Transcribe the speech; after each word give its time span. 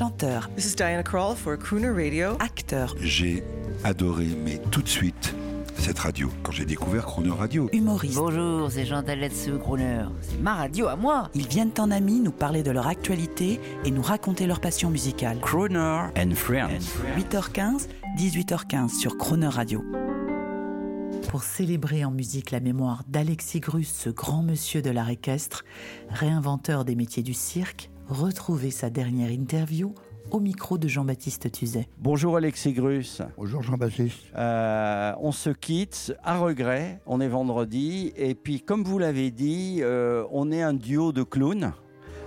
chanteur, 0.00 0.48
This 0.56 0.64
is 0.64 0.76
Diana 0.76 1.02
Krall 1.02 1.36
for 1.36 1.58
Crooner 1.58 1.90
Radio. 1.90 2.34
acteur, 2.40 2.94
J'ai 3.02 3.44
adoré, 3.84 4.28
mais 4.42 4.56
tout 4.70 4.80
de 4.80 4.88
suite, 4.88 5.34
cette 5.76 5.98
radio. 5.98 6.30
Quand 6.42 6.52
j'ai 6.52 6.64
découvert 6.64 7.04
Chrono 7.04 7.34
Radio, 7.34 7.68
humoriste. 7.74 8.14
Bonjour, 8.14 8.70
c'est 8.70 8.86
Jean 8.86 9.02
Taletsu 9.02 9.58
Crooner. 9.58 10.06
C'est 10.22 10.40
ma 10.40 10.54
radio 10.54 10.86
à 10.86 10.96
moi. 10.96 11.28
Ils 11.34 11.46
viennent 11.46 11.74
en 11.78 11.90
amis 11.90 12.20
nous 12.20 12.32
parler 12.32 12.62
de 12.62 12.70
leur 12.70 12.86
actualité 12.86 13.60
et 13.84 13.90
nous 13.90 14.00
raconter 14.00 14.46
leur 14.46 14.62
passion 14.62 14.88
musicale. 14.88 15.38
Croner 15.42 16.06
and 16.16 16.34
Friends. 16.34 16.96
8h15, 17.18 17.88
18h15 18.16 18.98
sur 18.98 19.18
Croner 19.18 19.48
Radio. 19.48 19.84
Pour 21.28 21.42
célébrer 21.42 22.06
en 22.06 22.10
musique 22.10 22.52
la 22.52 22.60
mémoire 22.60 23.02
d'Alexis 23.06 23.60
Grus, 23.60 23.92
ce 23.92 24.08
grand 24.08 24.42
monsieur 24.42 24.80
de 24.80 24.88
l'art 24.88 25.10
équestre, 25.10 25.62
réinventeur 26.08 26.86
des 26.86 26.94
métiers 26.94 27.22
du 27.22 27.34
cirque, 27.34 27.90
retrouvez 28.10 28.70
sa 28.70 28.90
dernière 28.90 29.30
interview 29.30 29.94
au 30.30 30.40
micro 30.40 30.78
de 30.78 30.86
Jean-Baptiste 30.88 31.50
Tuzet. 31.50 31.88
Bonjour 31.98 32.36
Alexis 32.36 32.72
Grus. 32.72 33.22
Bonjour 33.36 33.62
Jean-Baptiste. 33.62 34.18
Euh, 34.36 35.12
on 35.20 35.32
se 35.32 35.50
quitte 35.50 36.14
à 36.22 36.38
regret, 36.38 37.00
on 37.06 37.20
est 37.20 37.28
vendredi, 37.28 38.12
et 38.16 38.34
puis 38.34 38.60
comme 38.60 38.84
vous 38.84 38.98
l'avez 38.98 39.30
dit, 39.30 39.78
euh, 39.80 40.24
on 40.30 40.52
est 40.52 40.62
un 40.62 40.74
duo 40.74 41.12
de 41.12 41.22
clowns. 41.22 41.72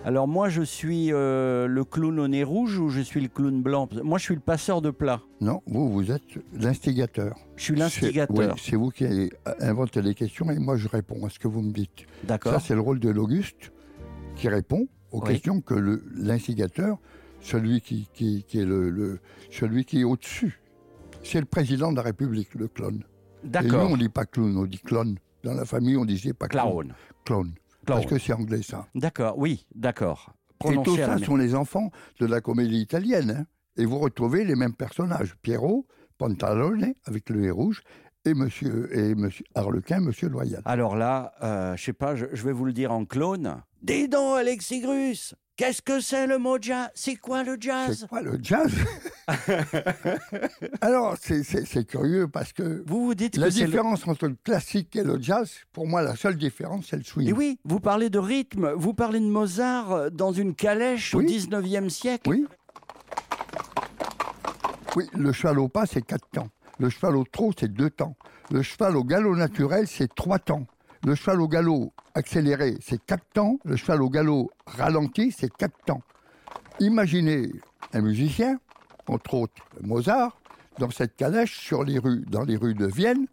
Alors 0.05 0.27
moi 0.27 0.49
je 0.49 0.61
suis 0.63 1.13
euh, 1.13 1.65
le 1.65 1.85
clown 1.85 2.19
au 2.19 2.27
nez 2.27 2.43
rouge 2.43 2.77
ou 2.77 2.89
je 2.89 2.99
suis 2.99 3.21
le 3.21 3.29
clown 3.29 3.61
blanc? 3.61 3.87
Moi 4.03 4.17
je 4.17 4.23
suis 4.25 4.35
le 4.35 4.41
passeur 4.41 4.81
de 4.81 4.89
plats. 4.89 5.21
Non, 5.39 5.61
vous, 5.65 5.89
vous 5.93 6.11
êtes 6.11 6.23
l'instigateur. 6.59 7.37
Je 7.55 7.63
suis 7.63 7.73
C'est- 7.75 7.79
l'instigateur. 7.79 8.35
oui, 8.37 8.61
C'est 8.61 8.75
vous 8.75 8.89
qui 8.89 9.05
avez 9.05 9.31
inventé 9.61 10.01
les 10.01 10.13
questions 10.13 10.49
et 10.51 10.59
moi 10.59 10.75
je 10.75 10.89
réponds 10.89 11.25
à 11.25 11.29
ce 11.29 11.39
que 11.39 11.47
vous 11.47 11.61
me 11.61 11.71
dites. 11.71 12.05
D'accord. 12.25 12.51
Ça, 12.53 12.59
c'est 12.59 12.73
le 12.75 12.81
rôle 12.81 12.99
de 12.99 13.09
l'Auguste 13.09 13.71
qui 14.35 14.49
répond 14.49 14.87
aux 15.13 15.21
Oui. 15.21 15.27
questions 15.29 15.61
que 15.61 15.75
l'instigateur, 16.15 16.97
celui 17.39 17.79
qui, 17.81 18.09
qui- 18.13 18.43
qui 18.47 18.59
est 18.59 18.65
le, 18.65 18.89
le- 18.89 19.19
celui 19.51 19.85
qui 19.85 20.01
est 20.01 20.03
au-dessus, 20.03 20.59
c'est 21.23 21.39
le 21.39 21.45
président 21.45 21.91
de 21.91 21.97
la 21.97 22.01
République, 22.03 22.53
le 22.55 22.67
clone. 22.67 23.03
Et 23.43 23.45
nous, 23.45 23.49
D'accord. 23.51 23.91
on 23.91 23.97
dit 23.97 24.09
pas 24.09 24.25
clown, 24.25 24.57
on 24.57 24.65
dit 24.65 24.79
clone. 24.79 25.17
Dans 25.43 25.53
la 25.53 25.65
famille, 25.65 25.95
on 25.97 26.05
disait 26.05 26.33
pas 26.33 26.47
clown. 26.47 26.71
Clown. 26.71 26.93
Clone. 27.25 27.53
Parce 27.85 28.05
que 28.05 28.17
c'est 28.17 28.33
anglais, 28.33 28.61
ça. 28.61 28.87
D'accord, 28.95 29.37
oui, 29.37 29.65
d'accord. 29.75 30.33
Et 30.65 30.81
tout 30.83 30.95
ça 30.95 31.17
sont 31.17 31.35
les 31.35 31.53
enfants 31.55 31.91
de 32.21 32.25
la 32.25 32.39
comédie 32.39 32.79
italienne. 32.79 33.31
hein. 33.39 33.45
Et 33.75 33.85
vous 33.85 33.99
retrouvez 33.99 34.45
les 34.45 34.55
mêmes 34.55 34.73
personnages. 34.75 35.35
Pierrot, 35.41 35.85
Pantalone, 36.17 36.93
avec 37.05 37.29
le 37.29 37.41
nez 37.41 37.51
rouge, 37.51 37.81
et 38.25 38.33
monsieur, 38.33 38.89
et 38.97 39.15
monsieur 39.15 39.45
Harlequin, 39.55 39.99
monsieur 39.99 40.29
Loyal. 40.29 40.61
Alors 40.65 40.95
là, 40.95 41.33
euh, 41.43 41.75
je 41.75 41.83
sais 41.83 41.93
pas, 41.93 42.15
je, 42.15 42.25
je 42.31 42.43
vais 42.43 42.53
vous 42.53 42.65
le 42.65 42.73
dire 42.73 42.91
en 42.91 43.05
clone. 43.05 43.61
Dis 43.81 44.07
donc 44.07 44.37
Alexis 44.37 44.79
Grus, 44.79 45.35
qu'est-ce 45.57 45.81
que 45.81 45.99
c'est 45.99 46.25
le 46.25 46.37
mot 46.37 46.57
jazz? 46.61 46.87
C'est 46.95 47.17
quoi 47.17 47.43
le 47.43 47.57
jazz? 47.59 47.97
C'est 47.99 48.07
quoi 48.07 48.21
le 48.21 48.39
jazz? 48.41 48.71
Alors, 50.81 51.15
c'est- 51.19 51.43
curieux 51.85 52.27
parce 52.29 52.53
que 52.53 52.81
Vous 52.87 53.05
vous 53.07 53.13
dites 53.15 53.35
la 53.35 53.47
que 53.47 53.51
c'est 53.53 53.59
le... 53.61 53.65
différence 53.67 54.07
entre 54.07 54.27
le 54.27 54.37
classique 54.41 54.95
et 54.95 55.03
le 55.03 55.21
jazz, 55.21 55.51
pour 55.73 55.85
moi, 55.87 56.01
la 56.01 56.15
seule 56.15 56.37
différence, 56.37 56.87
c'est 56.89 56.97
le 56.97 57.03
swing. 57.03 57.27
Et 57.27 57.33
oui, 57.33 57.59
vous 57.65 57.79
parlez 57.81 58.09
de 58.09 58.19
rythme, 58.19 58.71
vous 58.71 58.93
parlez 58.93 59.19
de 59.19 59.25
Mozart 59.27 59.91
euh, 59.91 60.09
dans 60.09 60.31
une 60.31 60.55
calèche 60.55 61.13
Oui. 61.13 61.25
au 61.25 61.27
19e 61.27 61.89
siècle? 61.89 62.29
Oui. 62.29 62.45
Oui, 64.95 65.05
le 65.13 65.67
pas, 65.67 65.85
c'est 65.87 66.03
quatre 66.03 66.29
temps. 66.29 66.47
Le 66.79 66.89
cheval 66.89 67.15
au 67.15 67.23
trot, 67.23 67.51
c'est 67.57 67.71
deux 67.71 67.89
temps. 67.89 68.15
Le 68.51 68.61
cheval 68.61 68.97
au 68.97 69.03
galop 69.03 69.35
naturel, 69.35 69.87
c'est 69.87 70.13
trois 70.13 70.39
temps. 70.39 70.65
Le 71.05 71.15
cheval 71.15 71.41
au 71.41 71.47
galop 71.47 71.93
accéléré, 72.15 72.77
c'est 72.81 73.03
quatre 73.05 73.25
temps. 73.33 73.59
Le 73.63 73.75
cheval 73.75 74.01
au 74.01 74.09
galop 74.09 74.51
ralenti, 74.65 75.31
c'est 75.31 75.53
quatre 75.53 75.77
temps. 75.85 76.01
Imaginez 76.79 77.51
un 77.93 78.01
musicien, 78.01 78.59
entre 79.07 79.33
autres 79.35 79.63
Mozart, 79.81 80.37
dans 80.79 80.89
cette 80.89 81.15
calèche 81.15 81.59
sur 81.59 81.83
les 81.83 81.99
rues, 81.99 82.23
dans 82.27 82.43
les 82.43 82.57
rues 82.57 82.73
de 82.73 82.85
Vienne. 82.85 83.27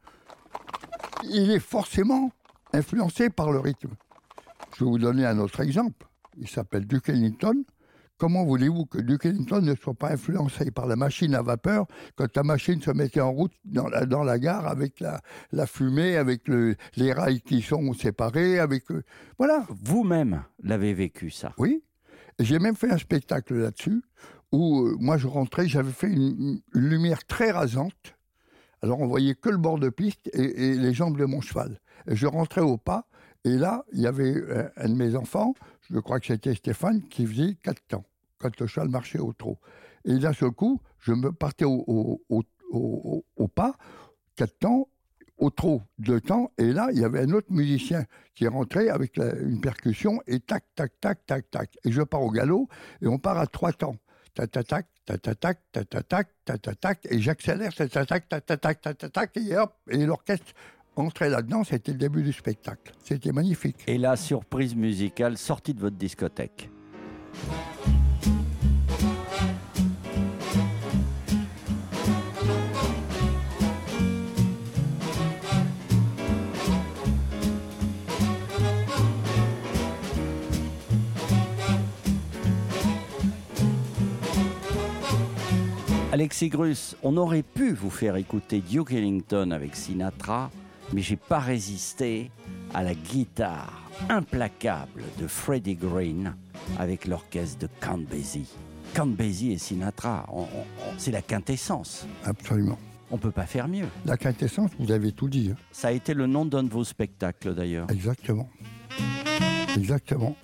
Il 1.24 1.50
est 1.50 1.60
forcément 1.60 2.30
influencé 2.72 3.30
par 3.30 3.50
le 3.50 3.60
rythme. 3.60 3.94
Je 4.76 4.84
vais 4.84 4.90
vous 4.90 4.98
donner 4.98 5.24
un 5.24 5.38
autre 5.38 5.60
exemple. 5.60 6.06
Il 6.38 6.48
s'appelle 6.48 6.86
Duke 6.86 7.08
Ellington. 7.08 7.64
Comment 8.20 8.44
voulez-vous 8.44 8.84
que 8.84 8.98
Duke 8.98 9.24
Ellington 9.24 9.62
ne 9.62 9.74
soit 9.74 9.94
pas 9.94 10.12
influencé 10.12 10.70
par 10.70 10.86
la 10.86 10.94
machine 10.94 11.34
à 11.34 11.40
vapeur 11.40 11.86
quand 12.16 12.36
la 12.36 12.42
machine 12.42 12.82
se 12.82 12.90
mettait 12.90 13.22
en 13.22 13.32
route 13.32 13.54
dans 13.64 13.88
la, 13.88 14.04
dans 14.04 14.22
la 14.22 14.38
gare 14.38 14.66
avec 14.66 15.00
la, 15.00 15.22
la 15.52 15.66
fumée, 15.66 16.18
avec 16.18 16.46
le, 16.46 16.76
les 16.96 17.14
rails 17.14 17.40
qui 17.40 17.62
sont 17.62 17.94
séparés, 17.94 18.58
avec... 18.58 18.90
euh, 18.90 19.02
voilà, 19.38 19.64
Vous-même 19.70 20.44
l'avez 20.62 20.92
vécu 20.92 21.30
ça. 21.30 21.54
oui. 21.56 21.82
J'ai 22.38 22.58
même 22.58 22.76
fait 22.76 22.90
un 22.90 22.98
spectacle 22.98 23.54
là-dessus 23.54 24.02
où 24.52 24.82
euh, 24.82 24.96
moi 25.00 25.16
je 25.16 25.26
rentrais, 25.26 25.66
j'avais 25.66 25.90
fait 25.90 26.08
une, 26.08 26.60
une 26.74 26.88
lumière 26.88 27.24
très 27.26 27.50
rasante. 27.52 28.16
Alors 28.82 29.00
on 29.00 29.06
voyait 29.06 29.34
que 29.34 29.48
le 29.48 29.56
bord 29.56 29.78
de 29.78 29.88
piste 29.88 30.28
et, 30.34 30.68
et 30.68 30.74
les 30.74 30.92
jambes 30.92 31.16
de 31.16 31.24
mon 31.24 31.40
cheval. 31.40 31.80
Et 32.06 32.16
je 32.16 32.26
rentrais 32.26 32.60
au 32.60 32.76
pas 32.76 33.06
et 33.44 33.56
là 33.56 33.86
il 33.94 34.00
y 34.00 34.06
avait 34.06 34.34
un 34.76 34.88
de 34.90 34.94
mes 34.94 35.16
enfants, 35.16 35.54
je 35.90 35.98
crois 36.00 36.20
que 36.20 36.26
c'était 36.26 36.54
Stéphane, 36.54 37.00
qui 37.08 37.26
faisait 37.26 37.54
quatre 37.62 37.80
temps 37.88 38.04
quand 38.40 38.58
le 38.58 38.66
cheval 38.66 38.88
marchait 38.88 39.18
au 39.18 39.32
trot. 39.32 39.58
Et 40.04 40.16
d'un 40.18 40.32
seul 40.32 40.50
coup, 40.50 40.80
je 40.98 41.12
me 41.12 41.30
partais 41.30 41.64
au, 41.64 41.84
au, 42.28 42.42
au, 42.70 43.24
au 43.36 43.48
pas, 43.48 43.74
quatre 44.34 44.58
temps, 44.58 44.88
au 45.36 45.50
trot, 45.50 45.82
deux 45.98 46.20
temps, 46.20 46.52
et 46.58 46.72
là, 46.72 46.88
il 46.92 47.00
y 47.00 47.04
avait 47.04 47.20
un 47.20 47.30
autre 47.32 47.50
musicien 47.50 48.04
qui 48.34 48.46
rentrait 48.46 48.88
avec 48.88 49.16
la, 49.16 49.34
une 49.36 49.60
percussion, 49.60 50.20
et 50.26 50.40
tac, 50.40 50.64
tac, 50.74 50.92
tac, 51.00 51.24
tac, 51.26 51.50
tac. 51.50 51.78
Et 51.84 51.92
je 51.92 52.02
pars 52.02 52.22
au 52.22 52.30
galop, 52.30 52.68
et 53.00 53.06
on 53.06 53.18
part 53.18 53.38
à 53.38 53.46
trois 53.46 53.72
temps. 53.72 53.96
Tatatac, 54.34 54.86
tatatac, 55.06 55.58
tatatac, 55.72 56.28
tatatac, 56.44 57.06
et 57.10 57.20
j'accélère, 57.20 57.74
tatatac, 57.74 58.28
tatatac, 58.28 58.80
tatatac, 58.80 59.36
et 59.36 59.56
hop, 59.56 59.74
et 59.88 60.04
l'orchestre 60.04 60.52
entrait 60.96 61.30
là-dedans, 61.30 61.64
c'était 61.64 61.92
le 61.92 61.98
début 61.98 62.22
du 62.22 62.32
spectacle. 62.32 62.92
C'était 63.02 63.32
magnifique. 63.32 63.82
Et 63.86 63.98
la 63.98 64.16
surprise 64.16 64.74
musicale 64.74 65.38
sortie 65.38 65.72
de 65.72 65.80
votre 65.80 65.96
discothèque. 65.96 66.70
Alexis 86.12 86.48
Grus, 86.48 86.96
on 87.02 87.16
aurait 87.16 87.42
pu 87.44 87.72
vous 87.72 87.90
faire 87.90 88.16
écouter 88.16 88.60
Duke 88.60 88.92
Ellington 88.92 89.52
avec 89.52 89.76
Sinatra, 89.76 90.50
mais 90.92 91.02
j'ai 91.02 91.16
pas 91.16 91.38
résisté 91.38 92.30
à 92.74 92.82
la 92.82 92.94
guitare 92.94 93.88
implacable 94.08 95.02
de 95.20 95.26
Freddie 95.28 95.76
Green 95.76 96.34
avec 96.78 97.06
l'orchestre 97.06 97.58
de 97.60 97.68
Count 97.80 98.04
Basie. 98.10 98.48
Count 98.94 99.06
Basie 99.06 99.52
et 99.52 99.58
Sinatra, 99.58 100.26
c'est 100.98 101.12
la 101.12 101.22
quintessence. 101.22 102.06
Absolument. 102.24 102.78
On 103.12 103.18
peut 103.18 103.30
pas 103.30 103.46
faire 103.46 103.68
mieux. 103.68 103.86
La 104.04 104.16
quintessence, 104.16 104.70
vous 104.80 104.90
avez 104.90 105.12
tout 105.12 105.28
dit. 105.28 105.50
hein. 105.52 105.56
Ça 105.70 105.88
a 105.88 105.92
été 105.92 106.14
le 106.14 106.26
nom 106.26 106.44
d'un 106.44 106.64
de 106.64 106.70
vos 106.70 106.84
spectacles 106.84 107.54
d'ailleurs. 107.54 107.88
Exactement. 107.90 108.48
Exactement. 109.76 110.36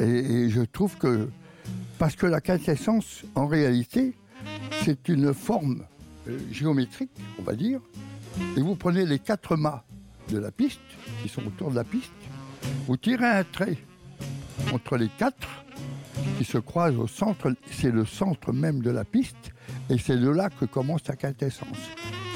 Et, 0.00 0.04
et 0.04 0.50
je 0.50 0.62
trouve 0.62 0.96
que, 0.96 1.28
parce 1.98 2.16
que 2.16 2.26
la 2.26 2.40
quintessence, 2.40 3.22
en 3.34 3.46
réalité, 3.46 4.14
c'est 4.84 5.08
une 5.08 5.34
forme 5.34 5.84
euh, 6.28 6.38
géométrique, 6.50 7.10
on 7.38 7.42
va 7.42 7.54
dire, 7.54 7.80
et 8.56 8.60
vous 8.60 8.76
prenez 8.76 9.06
les 9.06 9.18
quatre 9.18 9.56
mâts 9.56 9.84
de 10.28 10.38
la 10.38 10.50
piste, 10.50 10.80
qui 11.22 11.28
sont 11.28 11.46
autour 11.46 11.70
de 11.70 11.76
la 11.76 11.84
piste, 11.84 12.12
vous 12.86 12.96
tirez 12.96 13.26
un 13.26 13.44
trait 13.44 13.78
entre 14.72 14.96
les 14.96 15.08
quatre, 15.08 15.48
qui 16.38 16.44
se 16.44 16.58
croisent 16.58 16.98
au 16.98 17.06
centre, 17.06 17.52
c'est 17.70 17.90
le 17.90 18.04
centre 18.04 18.52
même 18.52 18.82
de 18.82 18.90
la 18.90 19.04
piste, 19.04 19.52
et 19.88 19.98
c'est 19.98 20.16
de 20.16 20.28
là 20.28 20.50
que 20.50 20.64
commence 20.64 21.06
la 21.08 21.16
quintessence. 21.16 21.78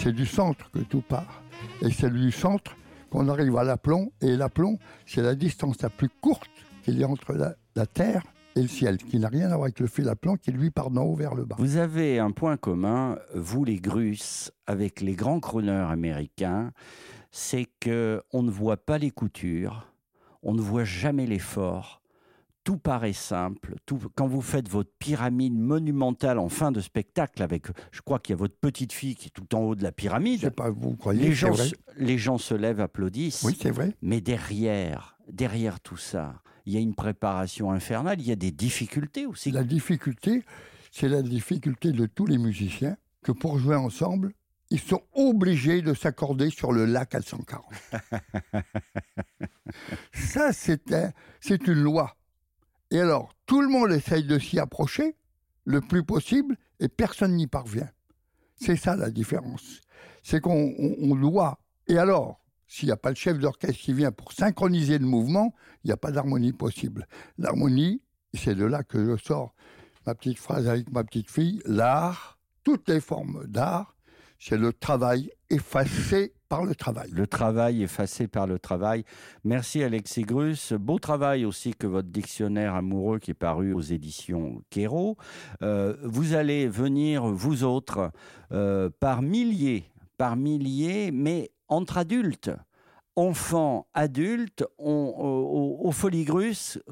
C'est 0.00 0.12
du 0.12 0.26
centre 0.26 0.70
que 0.70 0.81
tout 0.81 1.00
part. 1.00 1.43
Et 1.81 1.90
c'est 1.90 2.12
du 2.12 2.31
centre 2.31 2.76
qu'on 3.11 3.28
arrive 3.28 3.56
à 3.56 3.64
l'aplomb, 3.64 4.12
et 4.20 4.37
l'aplomb, 4.37 4.78
c'est 5.06 5.23
la 5.23 5.34
distance 5.34 5.81
la 5.82 5.90
plus 5.90 6.08
courte 6.20 6.50
qu'il 6.82 6.99
y 6.99 7.05
a 7.05 7.08
entre 7.08 7.32
la, 7.32 7.55
la 7.75 7.87
Terre 7.87 8.23
et 8.56 8.62
le 8.62 8.68
ciel, 8.68 8.98
qui 8.98 9.18
n'a 9.18 9.28
rien 9.28 9.46
à 9.46 9.56
voir 9.56 9.64
avec 9.64 9.80
le 9.80 9.86
fil 9.86 10.08
à 10.08 10.16
plomb 10.16 10.36
qui 10.36 10.52
lui 10.52 10.70
part 10.70 10.90
d'en 10.90 11.04
haut 11.04 11.14
vers 11.14 11.34
le 11.34 11.44
bas. 11.44 11.56
Vous 11.58 11.76
avez 11.76 12.18
un 12.18 12.30
point 12.30 12.56
commun, 12.56 13.18
vous 13.34 13.64
les 13.64 13.76
Grus, 13.76 14.50
avec 14.66 15.00
les 15.00 15.14
grands 15.14 15.40
crooners 15.40 15.90
américains, 15.90 16.72
c'est 17.30 17.66
que 17.80 18.22
on 18.32 18.42
ne 18.42 18.50
voit 18.50 18.76
pas 18.76 18.98
les 18.98 19.10
coutures, 19.10 19.92
on 20.42 20.54
ne 20.54 20.60
voit 20.60 20.84
jamais 20.84 21.26
l'effort. 21.26 22.00
Tout 22.62 22.78
paraît 22.78 23.12
simple. 23.12 23.74
Tout, 23.84 23.98
quand 24.14 24.26
vous 24.26 24.40
faites 24.40 24.70
votre 24.70 24.90
pyramide 24.98 25.58
monumentale 25.58 26.38
en 26.38 26.48
fin 26.48 26.72
de 26.72 26.80
spectacle, 26.80 27.42
avec, 27.42 27.66
je 27.92 28.00
crois 28.00 28.18
qu'il 28.18 28.32
y 28.32 28.36
a 28.36 28.38
votre 28.38 28.56
petite 28.56 28.94
fille 28.94 29.16
qui 29.16 29.26
est 29.26 29.30
tout 29.30 29.54
en 29.54 29.60
haut 29.60 29.74
de 29.74 29.82
la 29.82 29.90
Je 29.90 29.94
pyramide, 29.94 30.40
sais 30.40 30.50
pas, 30.50 30.70
vous 30.70 30.96
croyez, 30.96 31.24
les 31.24 31.32
gens, 31.34 31.50
vrai? 31.50 31.66
se, 31.66 31.74
les 31.98 32.16
gens 32.16 32.38
se 32.38 32.54
lèvent, 32.54 32.80
applaudissent. 32.80 33.42
Oui, 33.42 33.58
c'est 33.60 33.70
vrai. 33.70 33.94
Mais 34.00 34.22
derrière, 34.22 35.18
derrière 35.30 35.80
tout 35.80 35.98
ça, 35.98 36.36
il 36.66 36.72
y 36.72 36.76
a 36.76 36.81
une 36.81 36.94
préparation 36.94 37.70
infernale, 37.72 38.20
il 38.20 38.26
y 38.26 38.32
a 38.32 38.37
des 38.37 38.50
difficultés 38.50 39.26
aussi. 39.26 39.50
La 39.50 39.64
difficulté, 39.64 40.43
c'est 40.93 41.08
la 41.08 41.22
difficulté 41.22 41.93
de 41.93 42.06
tous 42.06 42.26
les 42.26 42.38
musiciens 42.38 42.96
que 43.22 43.32
pour 43.32 43.58
jouer 43.58 43.76
ensemble, 43.76 44.32
ils 44.70 44.81
sont 44.81 45.02
obligés 45.12 45.82
de 45.82 45.93
s'accorder 45.94 46.50
sur 46.50 46.72
le 46.72 46.84
lac 46.87 47.11
440. 47.11 47.64
Ça, 50.12 50.52
c'est 50.52 50.93
un- 50.93 51.12
c'est 51.40 51.66
une 51.66 51.82
loi. 51.82 52.16
Et 52.90 53.00
alors, 53.00 53.34
tout 53.46 53.61
le 53.61 53.69
monde 53.69 53.93
essaye 53.93 54.25
de 54.25 54.38
s'y 54.38 54.58
approcher 54.58 55.16
le 55.64 55.81
plus 55.81 56.05
possible 56.05 56.56
et 56.81 56.88
personne 56.88 57.34
n'y 57.37 57.46
parvient. 57.46 57.88
C'est 58.56 58.76
ça 58.76 58.96
la 58.96 59.11
différence. 59.11 59.81
C'est 60.22 60.40
qu'on 60.40 60.75
on- 60.78 60.96
on 61.11 61.14
doit. 61.16 61.58
Et 61.88 61.99
alors, 61.99 62.40
s'il 62.75 62.87
n'y 62.87 62.93
a 62.93 62.97
pas 62.97 63.11
le 63.11 63.15
chef 63.15 63.38
d'orchestre 63.38 63.81
qui 63.81 63.93
vient 63.93 64.11
pour 64.11 64.32
synchroniser 64.32 64.99
le 64.99 65.06
mouvement, 65.06 65.55
il 65.85 65.88
n'y 65.88 65.93
a 65.93 65.97
pas 65.97 66.11
d'harmonie 66.11 66.53
possible. 66.53 67.06
L'harmonie, 67.38 68.03
c'est 68.32 68.56
de 68.56 68.65
là 68.65 68.82
que 68.82 69.17
je 69.17 69.23
sors 69.23 69.55
ma 70.06 70.17
petite 70.17 70.41
phrase 70.41 70.67
avec 70.67 70.91
ma 70.91 71.05
petite 71.05 71.31
fille, 71.31 71.62
l'art, 71.67 72.41
toutes 72.65 72.88
les 72.88 73.00
formes 73.00 73.44
d'art, 73.47 73.94
c'est 74.41 74.56
le 74.56 74.73
travail 74.73 75.31
effacé 75.50 76.35
par 76.49 76.65
le 76.65 76.75
travail. 76.75 77.11
Le 77.12 77.29
travail 77.29 77.85
effacé 77.85 78.26
par 78.26 78.49
le 78.49 78.59
travail. 78.59 79.05
Merci 79.44 79.85
Alexis 79.85 80.23
Grus. 80.23 80.73
Beau 80.73 80.99
travail 80.99 81.44
aussi 81.44 81.75
que 81.75 81.87
votre 81.87 82.09
dictionnaire 82.09 82.75
amoureux 82.75 83.21
qui 83.21 83.31
est 83.31 83.35
paru 83.35 83.73
aux 83.73 83.82
éditions 83.82 84.62
Quéro. 84.69 85.17
Euh, 85.62 85.94
vous 86.03 86.35
allez 86.35 86.67
venir, 86.67 87.25
vous 87.25 87.62
autres, 87.62 88.11
euh, 88.50 88.91
par 88.99 89.23
milliers, 89.23 89.85
par 90.19 90.35
milliers, 90.37 91.12
mais 91.12 91.53
entre 91.69 91.99
adultes. 91.99 92.50
Enfants, 93.16 93.87
adultes, 93.94 94.64
on, 94.78 94.90
au, 94.90 95.87
au 95.87 95.93
Folie 95.93 96.26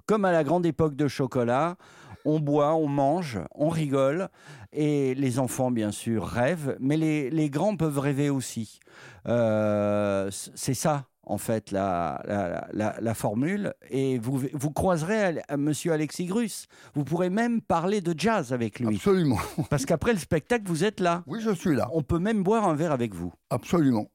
comme 0.07 0.25
à 0.25 0.31
la 0.31 0.45
grande 0.45 0.65
époque 0.65 0.95
de 0.95 1.09
chocolat, 1.09 1.77
on 2.25 2.39
boit, 2.39 2.75
on 2.77 2.87
mange, 2.87 3.41
on 3.57 3.69
rigole, 3.69 4.29
et 4.73 5.15
les 5.17 5.41
enfants, 5.41 5.73
bien 5.73 5.91
sûr, 5.91 6.25
rêvent, 6.25 6.77
mais 6.79 6.97
les, 6.97 7.29
les 7.31 7.51
grands 7.51 7.77
peuvent 7.77 7.99
rêver 7.99 8.31
aussi. 8.31 8.79
Euh, 9.27 10.29
c'est 10.31 10.75
ça, 10.75 11.07
en 11.25 11.39
fait, 11.39 11.73
la, 11.73 12.23
la, 12.27 12.69
la- 12.73 12.97
la 13.01 13.15
formule. 13.15 13.75
Et 13.91 14.19
vous, 14.19 14.43
vous 14.53 14.71
croiserez 14.71 15.41
à 15.49 15.57
Monsieur 15.57 15.93
Alexis 15.93 16.27
Grus. 16.27 16.67
Vous 16.95 17.03
pourrez 17.05 17.31
même 17.31 17.61
parler 17.61 18.01
de 18.01 18.15
jazz 18.17 18.53
avec 18.53 18.79
lui. 18.79 18.95
Absolument. 18.97 19.39
Parce 19.71 19.87
qu'après 19.87 20.13
le 20.13 20.19
spectacle, 20.19 20.65
vous 20.67 20.85
êtes 20.85 21.01
là. 21.01 21.25
Oui, 21.27 21.41
je 21.43 21.51
suis 21.51 21.75
là. 21.75 21.89
On 21.93 22.03
peut 22.03 22.19
même 22.21 22.43
boire 22.45 22.69
un 22.69 22.75
verre 22.75 22.93
avec 22.93 23.15
vous. 23.15 23.33
Absolument. 23.51 24.07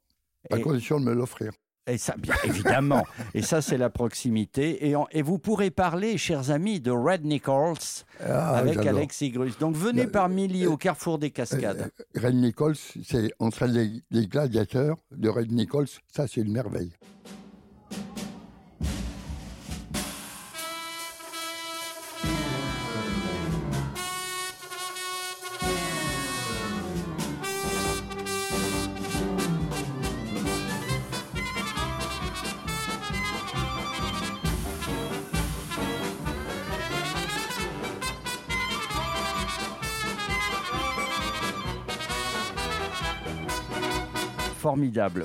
À 0.52 0.58
Et- 0.58 0.62
condition 0.62 1.00
de 1.00 1.06
me 1.06 1.14
l'offrir. 1.14 1.52
Et 1.90 1.98
ça, 1.98 2.16
bien 2.18 2.36
évidemment. 2.44 3.06
et 3.34 3.42
ça, 3.42 3.62
c'est 3.62 3.78
la 3.78 3.90
proximité. 3.90 4.90
Et, 4.90 4.96
en- 4.98 5.08
et 5.12 5.22
vous 5.22 5.40
pourrez 5.40 5.72
parler, 5.72 6.18
chers 6.18 6.52
amis, 6.52 6.82
de 6.82 6.92
Red 6.92 7.24
Nichols 7.24 7.76
Ah, 8.20 8.58
avec 8.58 8.74
j'adore. 8.74 8.98
Alexis 8.98 9.30
Grus. 9.32 9.58
Donc 9.58 9.74
venez 9.76 10.04
Le- 10.04 10.12
par 10.12 10.28
milliers 10.28 10.68
au 10.68 10.76
carrefour 10.76 11.18
des 11.18 11.32
Cascades. 11.32 11.90
Euh, 12.18 12.20
Red 12.28 12.36
Nichols, 12.36 12.76
c'est 13.06 13.32
entre 13.40 13.66
les, 13.68 14.02
les 14.12 14.28
gladiateurs 14.28 14.98
de 15.12 15.30
Red 15.30 15.52
Nichols, 15.54 15.88
ça 16.14 16.28
c'est 16.28 16.42
une 16.42 16.52
merveille. 16.52 16.92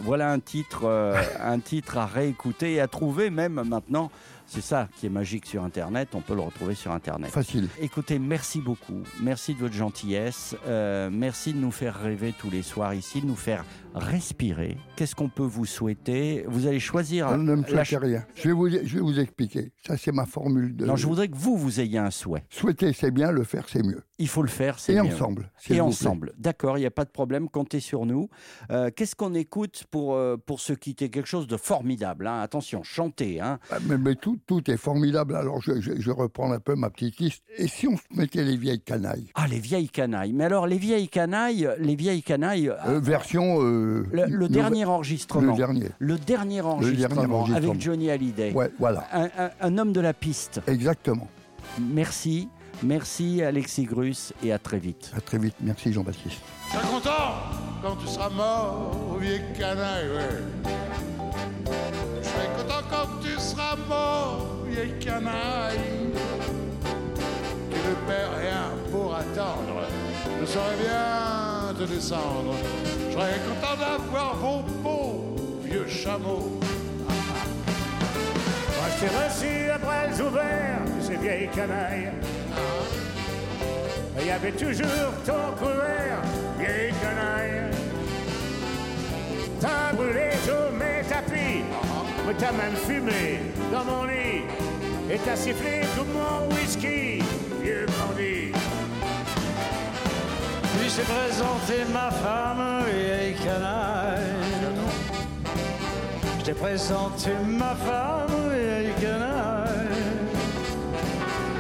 Voilà 0.03 0.31
euh, 0.85 1.21
un 1.41 1.59
titre 1.59 1.99
à 1.99 2.07
réécouter 2.07 2.75
et 2.75 2.81
à 2.81 2.89
trouver 2.89 3.31
même 3.31 3.63
maintenant. 3.65 4.11
C'est 4.47 4.61
ça 4.61 4.89
qui 4.97 5.07
est 5.07 5.11
magique 5.11 5.47
sur 5.47 5.63
Internet. 5.65 6.09
On 6.15 6.21
peut 6.21 6.35
le 6.35 6.41
retrouver 6.43 6.75
sur 6.75 6.93
Internet. 6.93 7.31
Facile. 7.31 7.69
Écoutez, 7.81 8.19
merci 8.19 8.61
beaucoup. 8.61 9.03
Merci 9.23 9.55
de 9.55 9.61
votre 9.61 9.75
gentillesse. 9.75 10.55
Euh, 10.67 11.09
merci 11.11 11.53
de 11.55 11.59
nous 11.59 11.71
faire 11.71 11.95
rêver 11.99 12.35
tous 12.39 12.51
les 12.51 12.63
soirs 12.63 12.93
ici, 12.93 13.23
de 13.23 13.27
nous 13.27 13.37
faire 13.37 13.65
respirer. 13.95 14.77
Qu'est-ce 14.97 15.15
qu'on 15.15 15.29
peut 15.29 15.43
vous 15.45 15.65
souhaiter? 15.65 16.45
Vous 16.49 16.67
allez 16.67 16.81
choisir. 16.81 17.31
Non, 17.31 17.39
ne 17.39 17.55
me 17.57 17.63
la 17.63 17.85
souhaitez 17.85 17.97
rien. 18.07 18.25
Je 18.35 18.49
vais, 18.49 18.53
vous, 18.55 18.69
je 18.69 18.77
vais 18.79 19.01
vous 19.01 19.19
expliquer. 19.19 19.73
Ça, 19.87 19.97
c'est 19.97 20.13
ma 20.13 20.27
formule 20.27 20.77
de. 20.77 20.85
Non, 20.87 20.97
je 20.97 21.07
voudrais 21.07 21.29
que 21.29 21.37
vous, 21.37 21.57
vous 21.57 21.81
ayez 21.81 21.99
un 21.99 22.11
souhait. 22.11 22.45
Souhaiter, 22.51 22.93
c'est 22.93 23.11
bien. 23.11 23.31
Le 23.31 23.45
faire, 23.45 23.67
c'est 23.69 23.83
mieux. 23.83 24.03
Il 24.19 24.29
faut 24.29 24.43
le 24.43 24.49
faire, 24.49 24.79
c'est 24.79 24.93
Et 24.95 24.97
mieux. 25.03 25.15
ensemble. 25.15 25.51
Et 25.71 25.81
ensemble. 25.81 26.33
D'accord, 26.39 26.77
il 26.79 26.81
n'y 26.83 26.87
a 26.87 26.91
pas 26.93 27.05
de 27.05 27.11
problème, 27.11 27.49
comptez 27.49 27.81
sur 27.81 28.07
nous. 28.07 28.29
Euh, 28.71 28.91
Qu'est-ce 28.95 29.17
qu'on 29.17 29.35
écoute 29.35 29.85
pour, 29.91 30.15
euh, 30.15 30.37
pour 30.37 30.61
se 30.61 30.73
quitter? 30.73 31.09
Quelque 31.11 31.27
chose 31.29 31.47
de 31.47 31.57
formidable. 31.57 32.27
hein. 32.27 32.41
Attention, 32.41 32.83
chantez. 32.83 33.41
Hein. 33.41 33.59
Ah, 33.71 33.79
Mais, 33.87 33.99
mais 33.99 34.15
tout, 34.15 34.32
tout 34.47 34.71
est 34.71 34.77
formidable. 34.77 35.35
Alors, 35.37 35.61
je, 35.63 35.81
je, 35.81 35.93
je 35.99 36.11
reprends 36.11 36.51
un 36.53 36.61
peu 36.61 36.75
ma 36.75 36.91
petite 36.91 37.19
liste. 37.19 37.43
Et 37.57 37.69
si 37.69 37.87
on 37.89 37.97
se 37.97 38.03
mettait 38.15 38.45
les 38.45 38.57
vieilles 38.57 38.81
canailles? 38.81 39.31
Ah, 39.35 39.47
les 39.47 39.59
vieilles 39.59 39.89
canailles. 39.89 40.33
Mais 40.33 40.45
alors, 40.45 40.67
les 40.67 40.79
vieilles 40.79 41.09
canailles, 41.09 41.69
les 41.79 41.97
vieilles 41.97 42.23
canailles. 42.23 42.69
Euh, 42.87 43.01
Version. 43.01 43.63
euh, 43.63 44.07
le, 44.13 44.49
dernier 44.49 44.85
enregistrement. 44.85 45.53
Le 45.53 45.57
dernier. 45.57 45.89
Le 45.99 46.19
dernier 46.19 46.61
enregistrement, 46.61 47.41
enregistrement. 47.41 47.71
avec 47.71 47.81
Johnny 47.81 48.11
Hallyday. 48.11 48.53
Ouais, 48.53 48.71
voilà. 48.79 49.07
Un, 49.13 49.25
un- 49.39 49.51
un 49.61 49.79
homme 49.79 49.93
de 49.93 50.01
la 50.01 50.13
piste. 50.15 50.61
Exactement. 50.67 51.29
Merci. 51.81 52.49
Merci 52.83 53.43
Alexis 53.43 53.85
Grus 53.85 54.33
et 54.43 54.53
à 54.53 54.59
très 54.59 54.79
vite. 54.79 55.13
À 55.17 55.21
très 55.21 55.39
vite. 55.39 55.55
Merci, 55.61 55.93
Jean-Baptiste. 55.93 56.41
Tu 56.71 56.77
seras 56.77 56.87
content 56.89 57.35
quand 57.83 57.97
tu 57.97 58.07
seras 58.09 58.31
mort, 58.31 59.19
vieille 59.21 59.41
canaille, 59.57 60.09
ouais. 60.09 60.73
Je 62.23 62.29
serai 62.29 62.47
content 62.57 62.83
quand 62.91 63.22
vieille 64.73 64.99
canaille. 64.99 66.13
Tu 67.71 67.77
ne 67.77 67.95
perds 68.07 68.37
rien 68.41 68.65
pour 68.91 69.15
attendre. 69.15 69.87
Je 70.41 70.47
saurais 70.47 70.77
bien 70.77 71.75
te 71.79 71.85
descendre. 71.93 72.55
Je 73.09 73.13
serais 73.13 73.41
content 73.49 73.77
d'avoir 73.79 74.37
vos 74.37 74.63
beaux 74.83 75.37
vieux 75.63 75.87
chameaux. 75.87 76.59
Moi 78.77 78.87
je 78.95 79.01
t'ai 79.01 79.09
reçu 79.09 79.71
après 79.71 80.09
les 80.11 80.21
ouverts, 80.21 80.83
ces 81.01 81.17
vieilles 81.17 81.49
canailles. 81.55 82.13
Il 84.21 84.27
y 84.27 84.31
avait 84.31 84.53
toujours 84.53 85.13
ton 85.27 85.57
couvert, 85.59 86.21
vieille 86.59 86.93
canaille. 87.03 87.71
T'as 89.61 89.93
brûlé 89.95 90.31
tous 90.45 90.75
mes 90.77 91.03
tapis, 91.09 91.63
mais 92.33 92.39
t'as 92.39 92.53
même 92.53 92.77
fumé 92.77 93.41
dans 93.73 93.85
mon 93.85 94.05
lit. 94.05 94.45
Et 95.11 95.19
t'as 95.19 95.37
sifflé 95.37 95.81
tout 95.97 96.07
mon 96.15 96.55
whisky, 96.55 97.23
vieux 97.63 97.87
bandit. 97.87 98.53
Puis 100.63 100.91
j'ai 100.97 101.03
présenté 101.03 101.85
ma 101.93 102.11
femme, 102.11 102.85
vieille 102.87 103.35
canaille. 103.35 104.21
Je 106.39 106.45
t'ai 106.45 106.55
présenté 106.55 107.31
ma 107.47 107.75
femme, 107.75 108.51
vieille 108.51 108.93
canaille. 109.01 109.89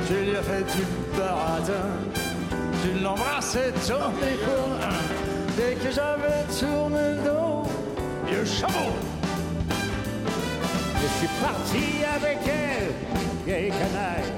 Tu 0.06 0.14
lui 0.14 0.36
as 0.36 0.42
fait 0.42 0.64
du 0.76 0.84
baratin, 1.16 1.90
tu 2.82 3.02
l'embrassais 3.02 3.72
ton 3.86 4.10
épaule. 4.26 4.88
Dès 5.56 5.74
que 5.74 5.94
j'avais 5.94 6.44
tourné 6.58 7.16
le 7.16 7.24
dos, 7.24 7.62
vieux 8.26 8.44
chameau. 8.44 9.11
Je 11.02 11.08
suis 11.18 11.28
parti 11.40 12.04
avec 12.14 12.38
elle, 12.46 12.92
vieille 13.44 13.70
canaille. 13.70 14.32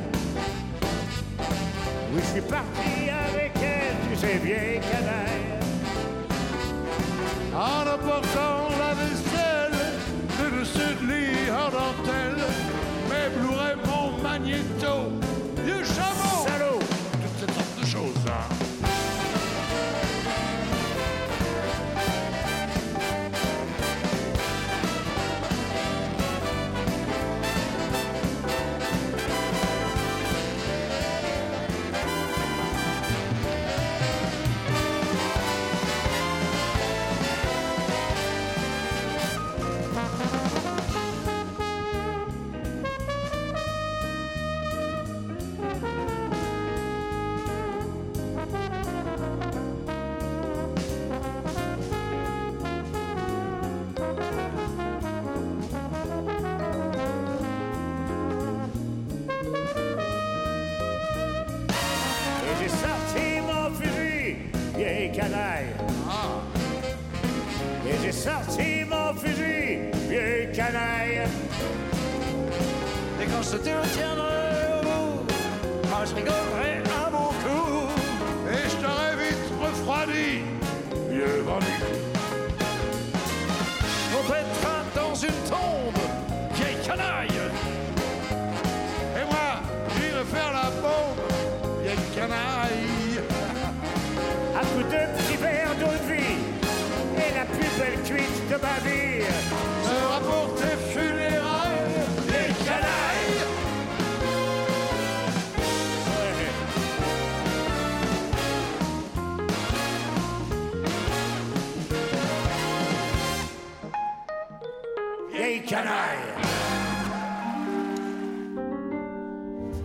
Oui, 2.11 2.21
je 2.23 2.27
suis 2.27 2.41
parti 2.41 3.11
avec 3.11 3.53
elle, 3.57 3.97
tu 4.09 4.17
sais, 4.17 4.39
vieille 4.39 4.81
canaille. 4.81 5.61
En 7.55 7.87
apportant 7.87 8.71
la 8.79 8.95
vaisselle, 8.95 9.79
le 10.41 10.61
dessus 10.61 10.95
de 11.03 11.07
lit 11.13 11.51
en 11.51 11.69
dentelle, 11.71 12.43
mes 13.11 13.29
mon 13.87 14.23
magnéto, 14.23 15.13
vieux 15.63 15.85
chameau. 15.85 16.47
Salaud! 16.47 16.79
Toutes 16.79 17.47
ces 17.47 17.55
sortes 17.55 17.81
de 17.81 17.87
choses, 17.87 18.27
hein. 18.27 18.64
Sorti 68.25 68.85
mon 68.89 69.13
fusil, 69.21 69.91
vieux 70.09 70.49
canaille. 70.55 71.29
Et 73.21 73.27
quand 73.27 73.43
je 73.43 73.59
te 73.59 73.73
retiendrai 73.83 74.57
au 74.73 74.83
bout, 74.87 75.17
moi 75.91 76.03
je 76.09 76.15
rigolerai 76.15 76.73
à 77.05 77.11
mon 77.11 77.31
cou. 77.45 77.65
Et 78.51 78.65
je 78.71 78.77
t'aurais 78.83 79.17
vite 79.23 79.49
refroidi, 79.61 80.29
vieux 81.11 81.43
bandit. 81.47 81.85
On 84.17 84.23
mettra 84.33 84.77
dans 84.95 85.15
une 85.15 85.41
tombe, 85.51 85.84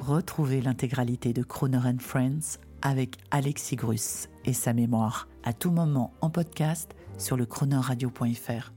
Retrouvez 0.02 0.62
l'intégralité 0.62 1.34
de 1.34 1.44
Croner 1.44 1.78
and 1.78 2.00
Friends 2.00 2.58
avec 2.82 3.18
Alexis 3.30 3.76
Grus 3.76 4.30
et 4.46 4.54
sa 4.54 4.74
mémoire 4.74 5.28
à 5.44 5.54
tout 5.54 5.72
moment 5.72 6.14
en 6.22 6.30
podcast 6.32 6.96
sur 7.18 7.38
le 7.38 7.46
chroneurradio.fr. 7.46 8.72